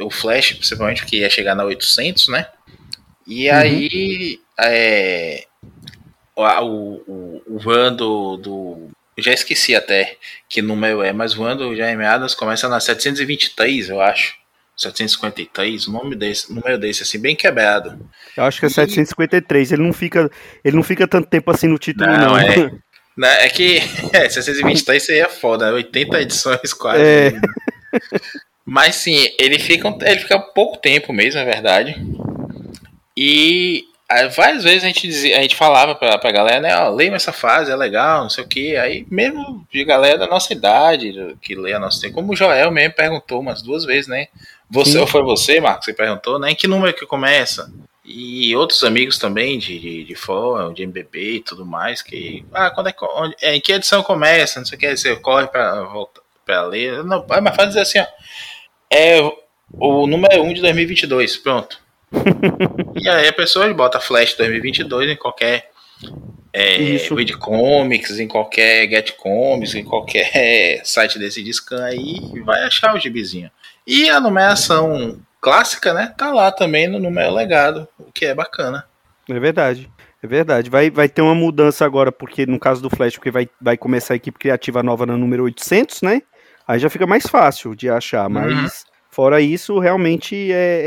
[0.00, 2.46] O Flash, principalmente, porque ia chegar na 800, né?
[3.26, 3.56] E uhum.
[3.56, 4.40] aí.
[4.60, 5.46] É,
[6.38, 8.90] o, o, o van do, do.
[9.18, 10.16] Já esqueci até
[10.48, 14.36] que número é, mas o van do Jaime Adams começa na 723, eu acho.
[14.76, 17.98] 753, o nome desse, número desse, assim, bem quebrado.
[18.36, 20.30] Eu acho que é 753, ele não fica,
[20.64, 22.16] ele não fica tanto tempo assim no título, não.
[22.16, 22.38] não.
[22.38, 22.70] É,
[23.18, 23.78] né, é que
[24.14, 27.02] é, 723 seria foda, 80 edições quase.
[27.02, 27.32] É.
[28.64, 31.96] Mas sim, ele fica, ele fica pouco tempo mesmo, é verdade.
[33.16, 36.88] E Aí, várias vezes a gente, dizia, a gente falava pra, pra galera, né, ó,
[36.88, 38.74] leia essa fase, é legal, não sei o que.
[38.74, 42.10] Aí, mesmo de galera da nossa idade, que lê a nossa.
[42.10, 44.28] Como o Joel mesmo perguntou umas duas vezes, né?
[44.70, 44.98] Você, Sim.
[44.98, 46.52] ou foi você, Marcos, que perguntou, né?
[46.52, 47.70] Em que número que começa?
[48.02, 52.46] E outros amigos também de, de, de fórum, de MBB e tudo mais, que.
[52.50, 54.58] Ah, quando é, onde, é, em que edição começa?
[54.58, 57.04] Não sei o que, você corre pra, voltar, pra ler.
[57.04, 58.06] Não, mas faz dizer assim, ó.
[58.90, 59.20] É
[59.70, 61.78] o número 1 de 2022, pronto
[63.00, 65.70] e aí a pessoa bota Flash 2022 em qualquer
[66.52, 72.62] é, Read Comics, em qualquer Get Comics, em qualquer site desse de scan aí vai
[72.64, 73.50] achar o gibizinho.
[73.86, 78.84] E a numeração clássica, né, tá lá também no número legado, o que é bacana.
[79.28, 79.90] É verdade.
[80.22, 80.68] É verdade.
[80.68, 84.14] Vai, vai ter uma mudança agora, porque no caso do Flash, porque vai, vai começar
[84.14, 86.22] a equipe criativa nova na número 800, né?
[86.66, 88.68] Aí já fica mais fácil de achar, mas uhum.
[89.10, 90.82] fora isso, realmente é,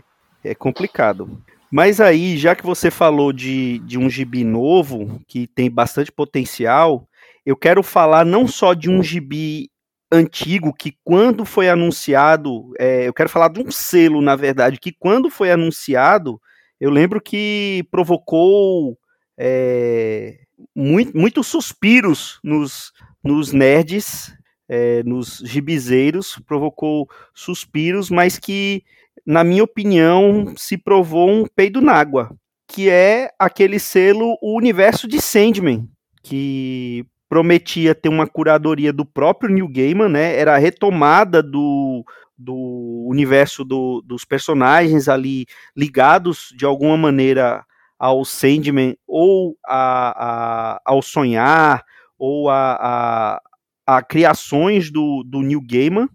[0.46, 1.42] é complicado.
[1.70, 7.06] Mas aí, já que você falou de, de um gibi novo, que tem bastante potencial,
[7.44, 9.70] eu quero falar não só de um gibi
[10.10, 14.92] antigo, que quando foi anunciado, é, eu quero falar de um selo, na verdade, que
[14.92, 16.40] quando foi anunciado,
[16.80, 18.96] eu lembro que provocou
[19.36, 20.38] é,
[20.74, 24.32] muito, muitos suspiros nos, nos nerds,
[24.68, 28.84] é, nos gibizeiros, provocou suspiros, mas que
[29.26, 32.30] na minha opinião, se provou um peido nágua,
[32.68, 35.88] que é aquele selo O Universo de Sandman,
[36.22, 40.38] que prometia ter uma curadoria do próprio Neil Gaiman, né?
[40.38, 42.04] Era a retomada do,
[42.38, 47.64] do universo do, dos personagens ali ligados de alguma maneira
[47.98, 51.82] ao Sandman ou a, a, ao sonhar
[52.16, 53.40] ou a,
[53.86, 56.08] a, a criações do, do Neil Gaiman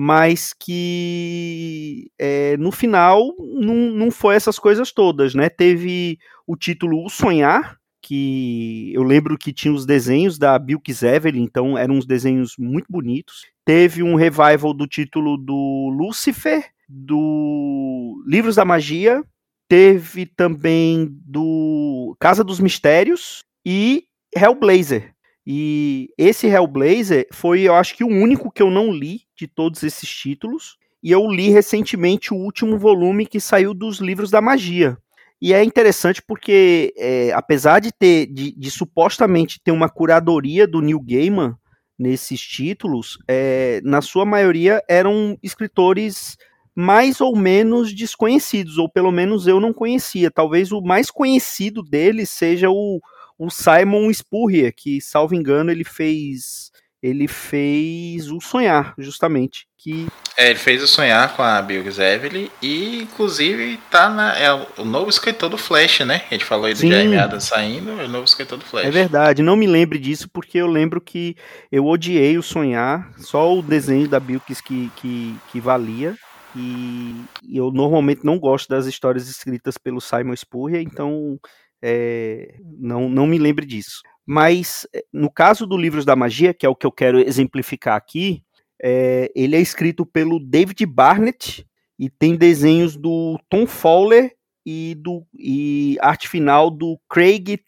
[0.00, 5.48] mas que é, no final não, não foi essas coisas todas, né?
[5.48, 11.42] Teve o título O Sonhar, que eu lembro que tinha os desenhos da Bilks Evelyn,
[11.42, 13.44] então eram uns desenhos muito bonitos.
[13.64, 19.24] Teve um revival do título do Lucifer, do Livros da Magia,
[19.68, 25.12] teve também do Casa dos Mistérios e Hellblazer.
[25.50, 29.82] E esse Hellblazer foi, eu acho que o único que eu não li de todos
[29.82, 30.76] esses títulos.
[31.02, 34.98] E eu li recentemente o último volume que saiu dos livros da magia.
[35.40, 40.82] E é interessante porque, é, apesar de ter, de, de, supostamente ter uma curadoria do
[40.82, 41.56] Neil Gaiman
[41.98, 46.36] nesses títulos, é, na sua maioria eram escritores
[46.74, 50.30] mais ou menos desconhecidos, ou pelo menos eu não conhecia.
[50.30, 53.00] Talvez o mais conhecido deles seja o
[53.38, 56.70] o Simon Spurrier, que, salvo engano, ele fez
[57.02, 59.66] ele fez o Sonhar, justamente.
[59.78, 60.08] Que...
[60.36, 64.84] É, ele fez o Sonhar com a Bill Evelyn e, inclusive, tá na, é o
[64.84, 66.22] novo escritor do Flash, né?
[66.28, 68.86] A gente falou aí do Jaime Adams saindo, é o novo escritor do Flash.
[68.86, 71.36] É verdade, não me lembre disso, porque eu lembro que
[71.70, 76.16] eu odiei o Sonhar, só o desenho da Bilks que, que, que valia.
[76.56, 77.14] E
[77.54, 81.38] eu normalmente não gosto das histórias escritas pelo Simon Spurrier, então
[81.82, 84.00] é, não, não me lembre disso.
[84.26, 87.96] Mas eh, no caso do Livros da Magia, que é o que eu quero exemplificar
[87.96, 88.42] aqui,
[88.82, 91.66] é, ele é escrito pelo David Barnett
[91.98, 94.32] e tem desenhos do Tom Fowler
[94.64, 97.58] e, do, e arte final do Craig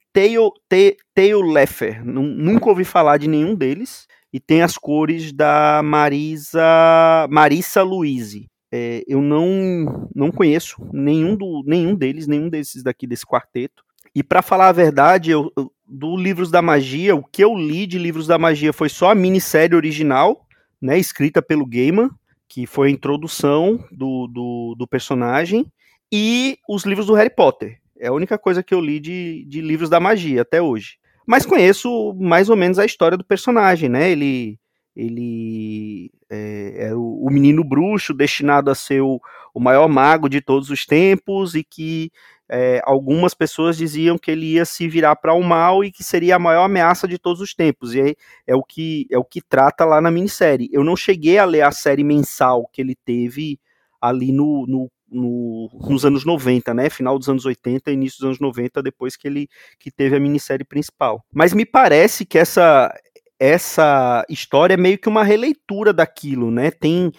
[1.15, 2.05] Tayleffer.
[2.05, 4.07] Nunca ouvi falar de nenhum deles.
[4.33, 8.47] E tem as cores da Marisa Marissa Louise.
[8.73, 13.83] É, eu não, não conheço nenhum, do, nenhum deles, nenhum desses daqui desse quarteto.
[14.15, 15.53] E para falar a verdade, eu,
[15.87, 19.15] do Livros da Magia, o que eu li de Livros da Magia foi só a
[19.15, 20.47] minissérie original,
[20.81, 22.11] né, escrita pelo Gaiman,
[22.49, 25.67] que foi a introdução do, do, do, personagem,
[26.11, 27.79] e os livros do Harry Potter.
[27.99, 30.99] É a única coisa que eu li de, de livros da magia até hoje.
[31.27, 34.11] mas conheço mais ou menos a história do personagem, né?
[34.11, 34.59] Ele,
[34.97, 39.21] ele é, era o, o, menino bruxo destinado a ser o,
[39.55, 42.11] o maior mago de todos os tempos e que
[42.53, 46.35] é, algumas pessoas diziam que ele ia se virar para o mal e que seria
[46.35, 47.95] a maior ameaça de todos os tempos.
[47.95, 48.15] E é,
[48.49, 50.69] é, o que é o que trata lá na minissérie.
[50.73, 53.61] Eu não cheguei a ler a série mensal que ele teve
[54.01, 56.91] ali no, no, no, nos anos 90, né?
[56.91, 60.65] Final dos anos 80, início dos anos 90, depois que ele que teve a minissérie
[60.65, 61.25] principal.
[61.33, 62.93] Mas me parece que essa
[63.39, 66.71] essa história é meio que uma releitura daquilo, né?
[66.71, 67.11] Tem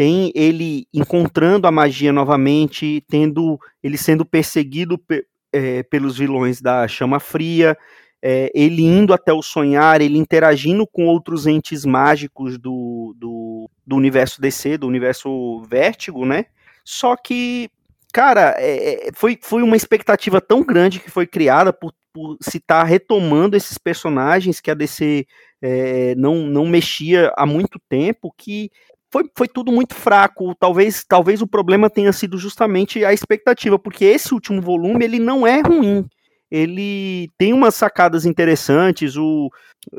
[0.00, 6.88] tem ele encontrando a magia novamente, tendo ele sendo perseguido pe, é, pelos vilões da
[6.88, 7.76] Chama Fria,
[8.22, 13.94] é, ele indo até o sonhar, ele interagindo com outros entes mágicos do, do, do
[13.94, 16.46] universo DC, do universo Vértigo, né?
[16.82, 17.68] Só que,
[18.10, 22.56] cara, é, é, foi, foi uma expectativa tão grande que foi criada por, por se
[22.56, 25.26] estar tá retomando esses personagens que a DC
[25.60, 28.70] é, não, não mexia há muito tempo, que
[29.12, 30.54] foi, foi tudo muito fraco.
[30.54, 35.46] Talvez, talvez o problema tenha sido justamente a expectativa, porque esse último volume ele não
[35.46, 36.06] é ruim.
[36.50, 39.16] Ele tem umas sacadas interessantes.
[39.16, 39.48] O,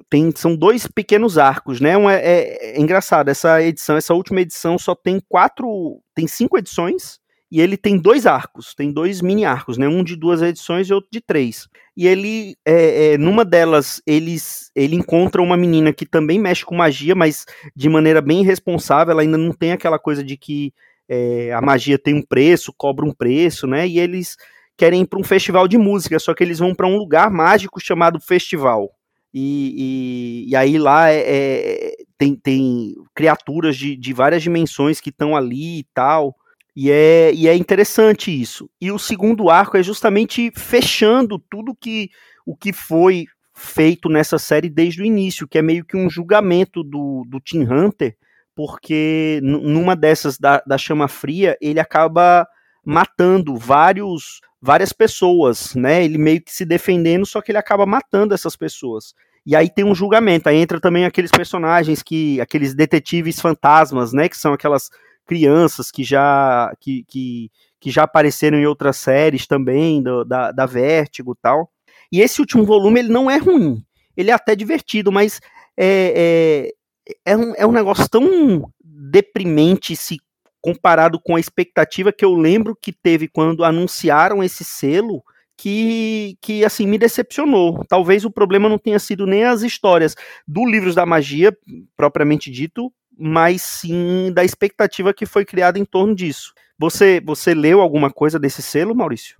[0.10, 1.98] tem, são dois pequenos arcos, né?
[1.98, 3.30] Um é, é, é engraçado.
[3.30, 7.21] Essa edição, essa última edição só tem quatro, tem cinco edições
[7.52, 9.86] e ele tem dois arcos, tem dois mini arcos, né?
[9.86, 11.68] Um de duas edições e outro de três.
[11.98, 16.76] E ele, é, é, numa delas, eles, ele encontra uma menina que também mexe com
[16.76, 19.12] magia, mas de maneira bem irresponsável.
[19.12, 20.74] Ela ainda não tem aquela coisa de que
[21.10, 23.86] é, a magia tem um preço, cobra um preço, né?
[23.86, 24.38] E eles
[24.78, 27.82] querem ir para um festival de música, só que eles vão para um lugar mágico
[27.82, 28.90] chamado festival.
[29.34, 35.10] E, e, e aí lá é, é, tem, tem criaturas de, de várias dimensões que
[35.10, 36.34] estão ali e tal.
[36.76, 38.70] E é, e é interessante isso.
[38.80, 42.10] E o segundo arco é justamente fechando tudo que
[42.46, 46.84] o que foi feito nessa série desde o início, que é meio que um julgamento
[46.84, 48.16] do, do Tim Hunter,
[48.56, 52.48] porque numa dessas da, da chama fria, ele acaba
[52.86, 56.06] matando vários várias pessoas, né?
[56.06, 59.16] Ele meio que se defendendo, só que ele acaba matando essas pessoas.
[59.44, 64.30] E aí tem um julgamento, aí entra também aqueles personagens que aqueles detetives fantasmas, né,
[64.30, 64.92] que são aquelas
[65.26, 70.66] crianças que já que, que, que já apareceram em outras séries também, do, da, da
[70.66, 71.70] Vertigo e tal.
[72.12, 73.84] E esse último volume ele não é ruim,
[74.16, 75.40] ele é até divertido, mas
[75.78, 76.72] é,
[77.06, 80.20] é, é, um, é um negócio tão deprimente se
[80.62, 85.24] comparado com a expectativa que eu lembro que teve quando anunciaram esse selo,
[85.58, 87.84] que, que assim me decepcionou.
[87.88, 90.16] Talvez o problema não tenha sido nem as histórias
[90.48, 91.56] do Livros da Magia,
[91.96, 96.54] propriamente dito, mas sim da expectativa que foi criada em torno disso.
[96.78, 99.36] Você, você leu alguma coisa desse selo, Maurício?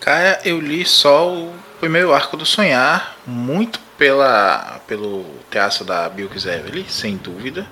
[0.00, 6.46] Cara, eu li só o primeiro arco do Sonhar, muito pela pelo teatro da Bilks
[6.46, 7.66] Evely, sem dúvida.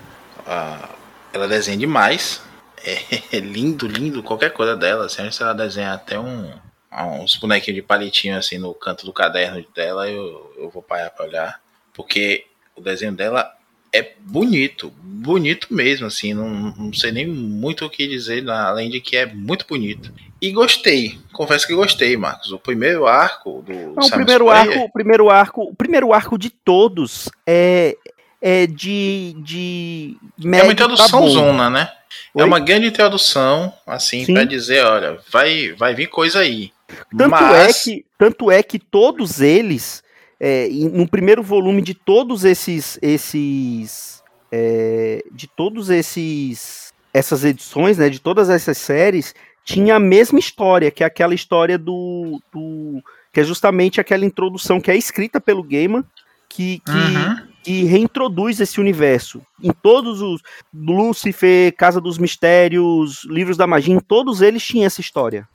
[0.46, 0.88] Ah,
[1.32, 2.42] ela desenha demais.
[2.84, 3.02] É,
[3.36, 5.06] é, lindo, lindo, qualquer coisa dela.
[5.06, 6.50] Assim, se ela desenhar até um,
[6.92, 11.26] uns bonequinhos de palitinho assim no canto do caderno dela, eu, eu vou parar pra
[11.26, 11.60] olhar.
[11.92, 13.55] Porque o desenho dela
[13.96, 19.00] é bonito, bonito mesmo, assim, não, não sei nem muito o que dizer, além de
[19.00, 20.12] que é muito bonito.
[20.40, 22.52] E gostei, confesso que gostei, Marcos.
[22.52, 26.50] O primeiro arco do não, o primeiro arco, o primeiro arco, o primeiro arco de
[26.50, 27.96] todos é
[28.40, 31.90] é de de é uma introdução zona, né?
[32.34, 32.42] É Oi?
[32.42, 36.70] É uma grande introdução, assim, para dizer, olha, vai vai vir coisa aí.
[37.16, 37.70] Tanto é Mas...
[37.70, 40.04] é que tanto é que todos eles
[40.40, 44.22] é, no primeiro volume de todos esses esses
[44.52, 50.90] é, de todos esses essas edições, né, de todas essas séries, tinha a mesma história,
[50.90, 55.62] que é aquela história do, do que é justamente aquela introdução que é escrita pelo
[55.62, 56.04] Gaiman,
[56.48, 57.48] que, que, uhum.
[57.62, 59.42] que, reintroduz esse universo.
[59.62, 60.42] Em todos os.
[60.72, 65.48] Lúcifer, Casa dos Mistérios, Livros da Magia, em todos eles tinha essa história.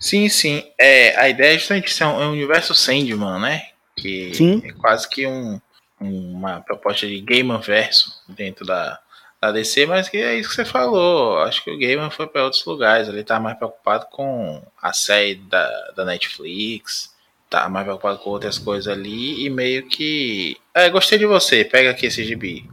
[0.00, 0.64] Sim, sim.
[0.78, 3.62] É, a ideia é justamente ser um, é um universo Sandman, né?
[3.96, 4.62] Que Sim.
[4.64, 5.60] é quase que um,
[6.00, 8.98] uma proposta de Gaiman verso dentro da,
[9.40, 11.38] da DC, mas que é isso que você falou.
[11.38, 13.08] Acho que o Gaiman foi para outros lugares.
[13.08, 17.14] Ele tá mais preocupado com a série da, da Netflix,
[17.48, 20.56] tá mais preocupado com outras coisas ali e meio que.
[20.74, 22.68] É, gostei de você, pega aqui esse gibi.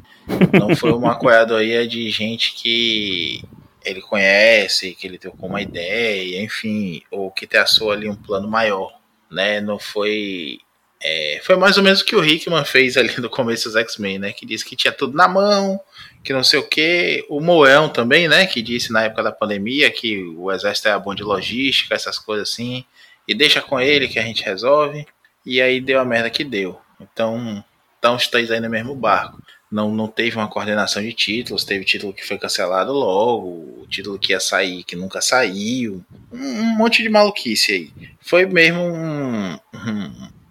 [0.54, 1.18] Não foi uma
[1.62, 3.44] é de gente que
[3.84, 8.94] ele conhece, que ele trocou uma ideia, enfim, ou que traçou ali um plano maior,
[9.30, 9.60] né?
[9.60, 10.60] Não foi
[11.04, 14.20] é, foi mais ou menos o que o Hickman fez ali no começo dos X-Men,
[14.20, 14.34] né?
[14.34, 15.80] Que disse que tinha tudo na mão,
[16.24, 17.26] que não sei o que.
[17.28, 18.46] O Moão também, né?
[18.46, 22.50] Que disse na época da pandemia que o exército é bom de logística, essas coisas
[22.50, 22.86] assim.
[23.28, 25.06] E deixa com ele que a gente resolve.
[25.46, 26.80] e aí deu a merda que deu.
[27.00, 27.64] Então,
[27.96, 29.42] estão os três aí no mesmo barco.
[29.72, 34.34] Não, não teve uma coordenação de títulos, teve título que foi cancelado logo, título que
[34.34, 38.10] ia sair que nunca saiu, um, um monte de maluquice aí.
[38.20, 39.58] Foi mesmo um,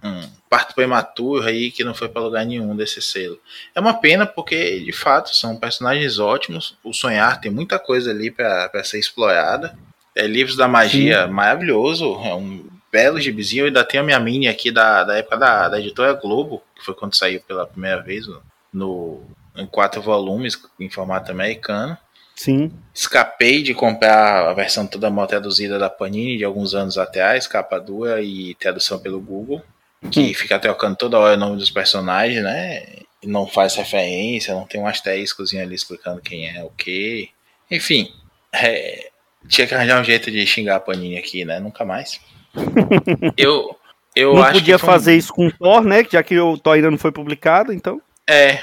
[0.02, 3.38] um parto prematuro aí que não foi para lugar nenhum desse selo.
[3.72, 6.76] É uma pena porque, de fato, são personagens ótimos.
[6.82, 9.78] O Sonhar tem muita coisa ali para ser explorada.
[10.12, 11.32] É Livros da Magia Sim.
[11.32, 13.62] maravilhoso, é um belo gibizinho.
[13.62, 16.84] Eu ainda tenho a minha mini aqui da, da época da, da editora Globo, que
[16.84, 18.26] foi quando saiu pela primeira vez
[18.72, 19.22] no,
[19.56, 21.96] em quatro volumes em formato americano.
[22.34, 22.72] Sim.
[22.92, 27.78] Escapei de comprar a versão toda mal traduzida da Panini de alguns anos atrás, capa
[27.78, 29.62] dura e tradução pelo Google
[30.10, 32.84] que fica trocando toda hora o nome dos personagens, né?
[33.22, 37.28] E não faz referência, não tem um asteriscozinho ali explicando quem é o que.
[37.70, 38.10] Enfim,
[38.52, 39.10] é,
[39.48, 41.60] tinha que arranjar um jeito de xingar a Panini aqui, né?
[41.60, 42.20] Nunca mais.
[43.36, 43.76] eu,
[44.16, 45.16] eu não podia fazer um...
[45.16, 46.04] isso com o Thor, né?
[46.10, 48.00] Já que o Thor ainda não foi publicado, então.
[48.28, 48.60] É,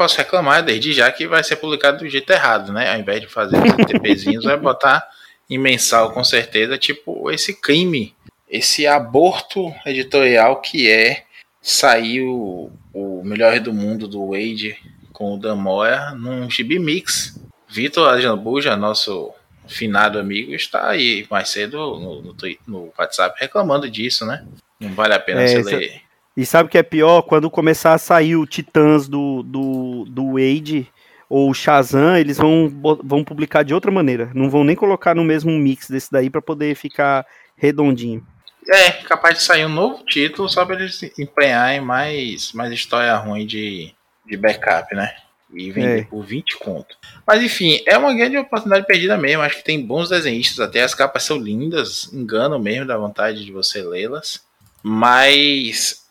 [0.00, 2.90] posso reclamar desde já que vai ser publicado do jeito errado, né?
[2.90, 5.06] Ao invés de fazer TPzinhos, vai botar
[5.48, 8.14] em mensal com certeza, tipo esse crime
[8.50, 11.22] esse aborto editorial que é
[11.62, 14.76] sair o, o Melhor do Mundo do Wade
[15.12, 17.38] com o Dan Moore num gibi mix.
[17.68, 19.32] Vitor Ajanbuja, nosso
[19.68, 22.36] finado amigo, está aí mais cedo no, no,
[22.66, 24.44] no, WhatsApp reclamando disso, né?
[24.80, 26.02] Não vale a pena é, você ler.
[26.36, 27.22] E sabe o que é pior?
[27.22, 30.88] Quando começar a sair o Titãs do, do, do Wade
[31.28, 32.68] ou o Shazam, eles vão,
[33.04, 34.30] vão publicar de outra maneira.
[34.34, 37.24] Não vão nem colocar no mesmo mix desse daí para poder ficar
[37.56, 38.26] redondinho.
[38.70, 43.44] É, capaz de sair um novo título só pra eles empenharem mais, mais história ruim
[43.44, 43.92] de,
[44.24, 45.12] de backup, né?
[45.52, 46.04] E vender é.
[46.04, 46.96] por 20 conto.
[47.26, 49.42] Mas enfim, é uma grande oportunidade perdida mesmo.
[49.42, 53.50] Acho que tem bons desenhistas, até as capas são lindas, enganam mesmo da vontade de
[53.50, 54.40] você lê-las.
[54.80, 56.06] Mas.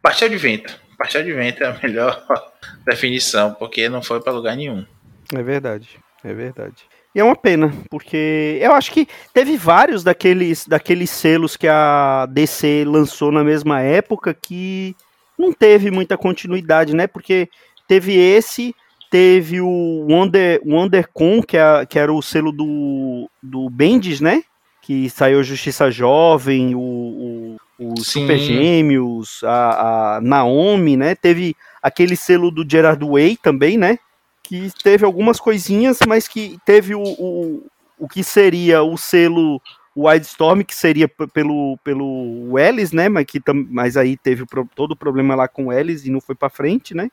[0.00, 0.80] Pastel de vento.
[0.96, 2.24] Pastel de vento é a melhor
[2.86, 4.86] definição, porque não foi para lugar nenhum.
[5.34, 5.88] É verdade,
[6.24, 6.86] é verdade.
[7.14, 12.26] E é uma pena, porque eu acho que teve vários daqueles, daqueles selos que a
[12.30, 14.96] DC lançou na mesma época que
[15.38, 17.06] não teve muita continuidade, né?
[17.06, 17.50] Porque
[17.86, 18.74] teve esse,
[19.10, 24.42] teve o Wonder, WonderCon, que, é, que era o selo do, do Bendis, né?
[24.80, 31.14] Que saiu Justiça Jovem, o, o, o Super Gêmeos, a, a Naomi, né?
[31.14, 33.98] Teve aquele selo do Gerard Way também, né?
[34.42, 37.66] Que teve algumas coisinhas, mas que teve o, o,
[37.98, 39.60] o que seria o selo
[39.96, 43.08] Wildstorm, que seria pelo, pelo Ellis, né?
[43.08, 46.20] Mas, que tam, mas aí teve todo o problema lá com o Ellis e não
[46.20, 47.10] foi para frente, né?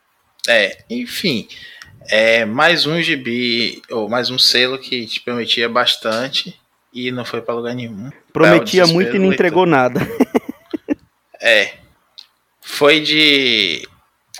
[0.47, 1.47] É, enfim.
[2.07, 6.59] É mais um gibi, ou mais um selo que te prometia bastante
[6.93, 8.09] e não foi para lugar nenhum.
[8.31, 9.99] Prometia muito e não entregou nada.
[11.41, 11.73] é.
[12.61, 13.87] Foi de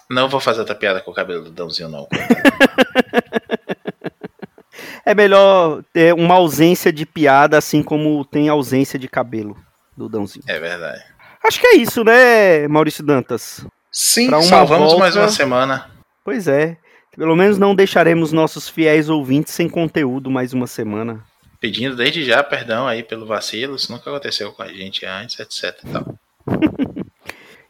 [0.09, 2.07] não vou fazer outra piada com o cabelo do Dãozinho, não.
[5.05, 9.55] é melhor ter uma ausência de piada, assim como tem ausência de cabelo
[9.95, 10.43] do Dãozinho.
[10.47, 11.03] É verdade.
[11.45, 13.65] Acho que é isso, né, Maurício Dantas?
[13.91, 14.99] Sim, salvamos volta...
[14.99, 15.89] mais uma semana.
[16.23, 16.77] Pois é.
[17.15, 21.23] Pelo menos não deixaremos nossos fiéis ouvintes sem conteúdo mais uma semana.
[21.59, 25.83] Pedindo desde já perdão aí pelo vacilo, isso nunca aconteceu com a gente antes, etc
[25.83, 26.15] e tal.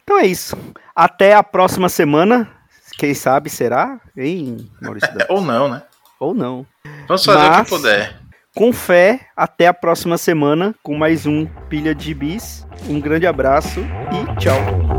[0.10, 0.58] Então é isso.
[0.96, 2.50] Até a próxima semana.
[2.98, 5.08] Quem sabe será, hein, Maurício?
[5.30, 5.84] Ou não, né?
[6.20, 6.66] Ou não.
[7.08, 8.20] Vamos fazer Mas, o que puder.
[8.56, 12.66] Com fé, até a próxima semana com mais um Pilha de Bis.
[12.90, 14.99] Um grande abraço e tchau.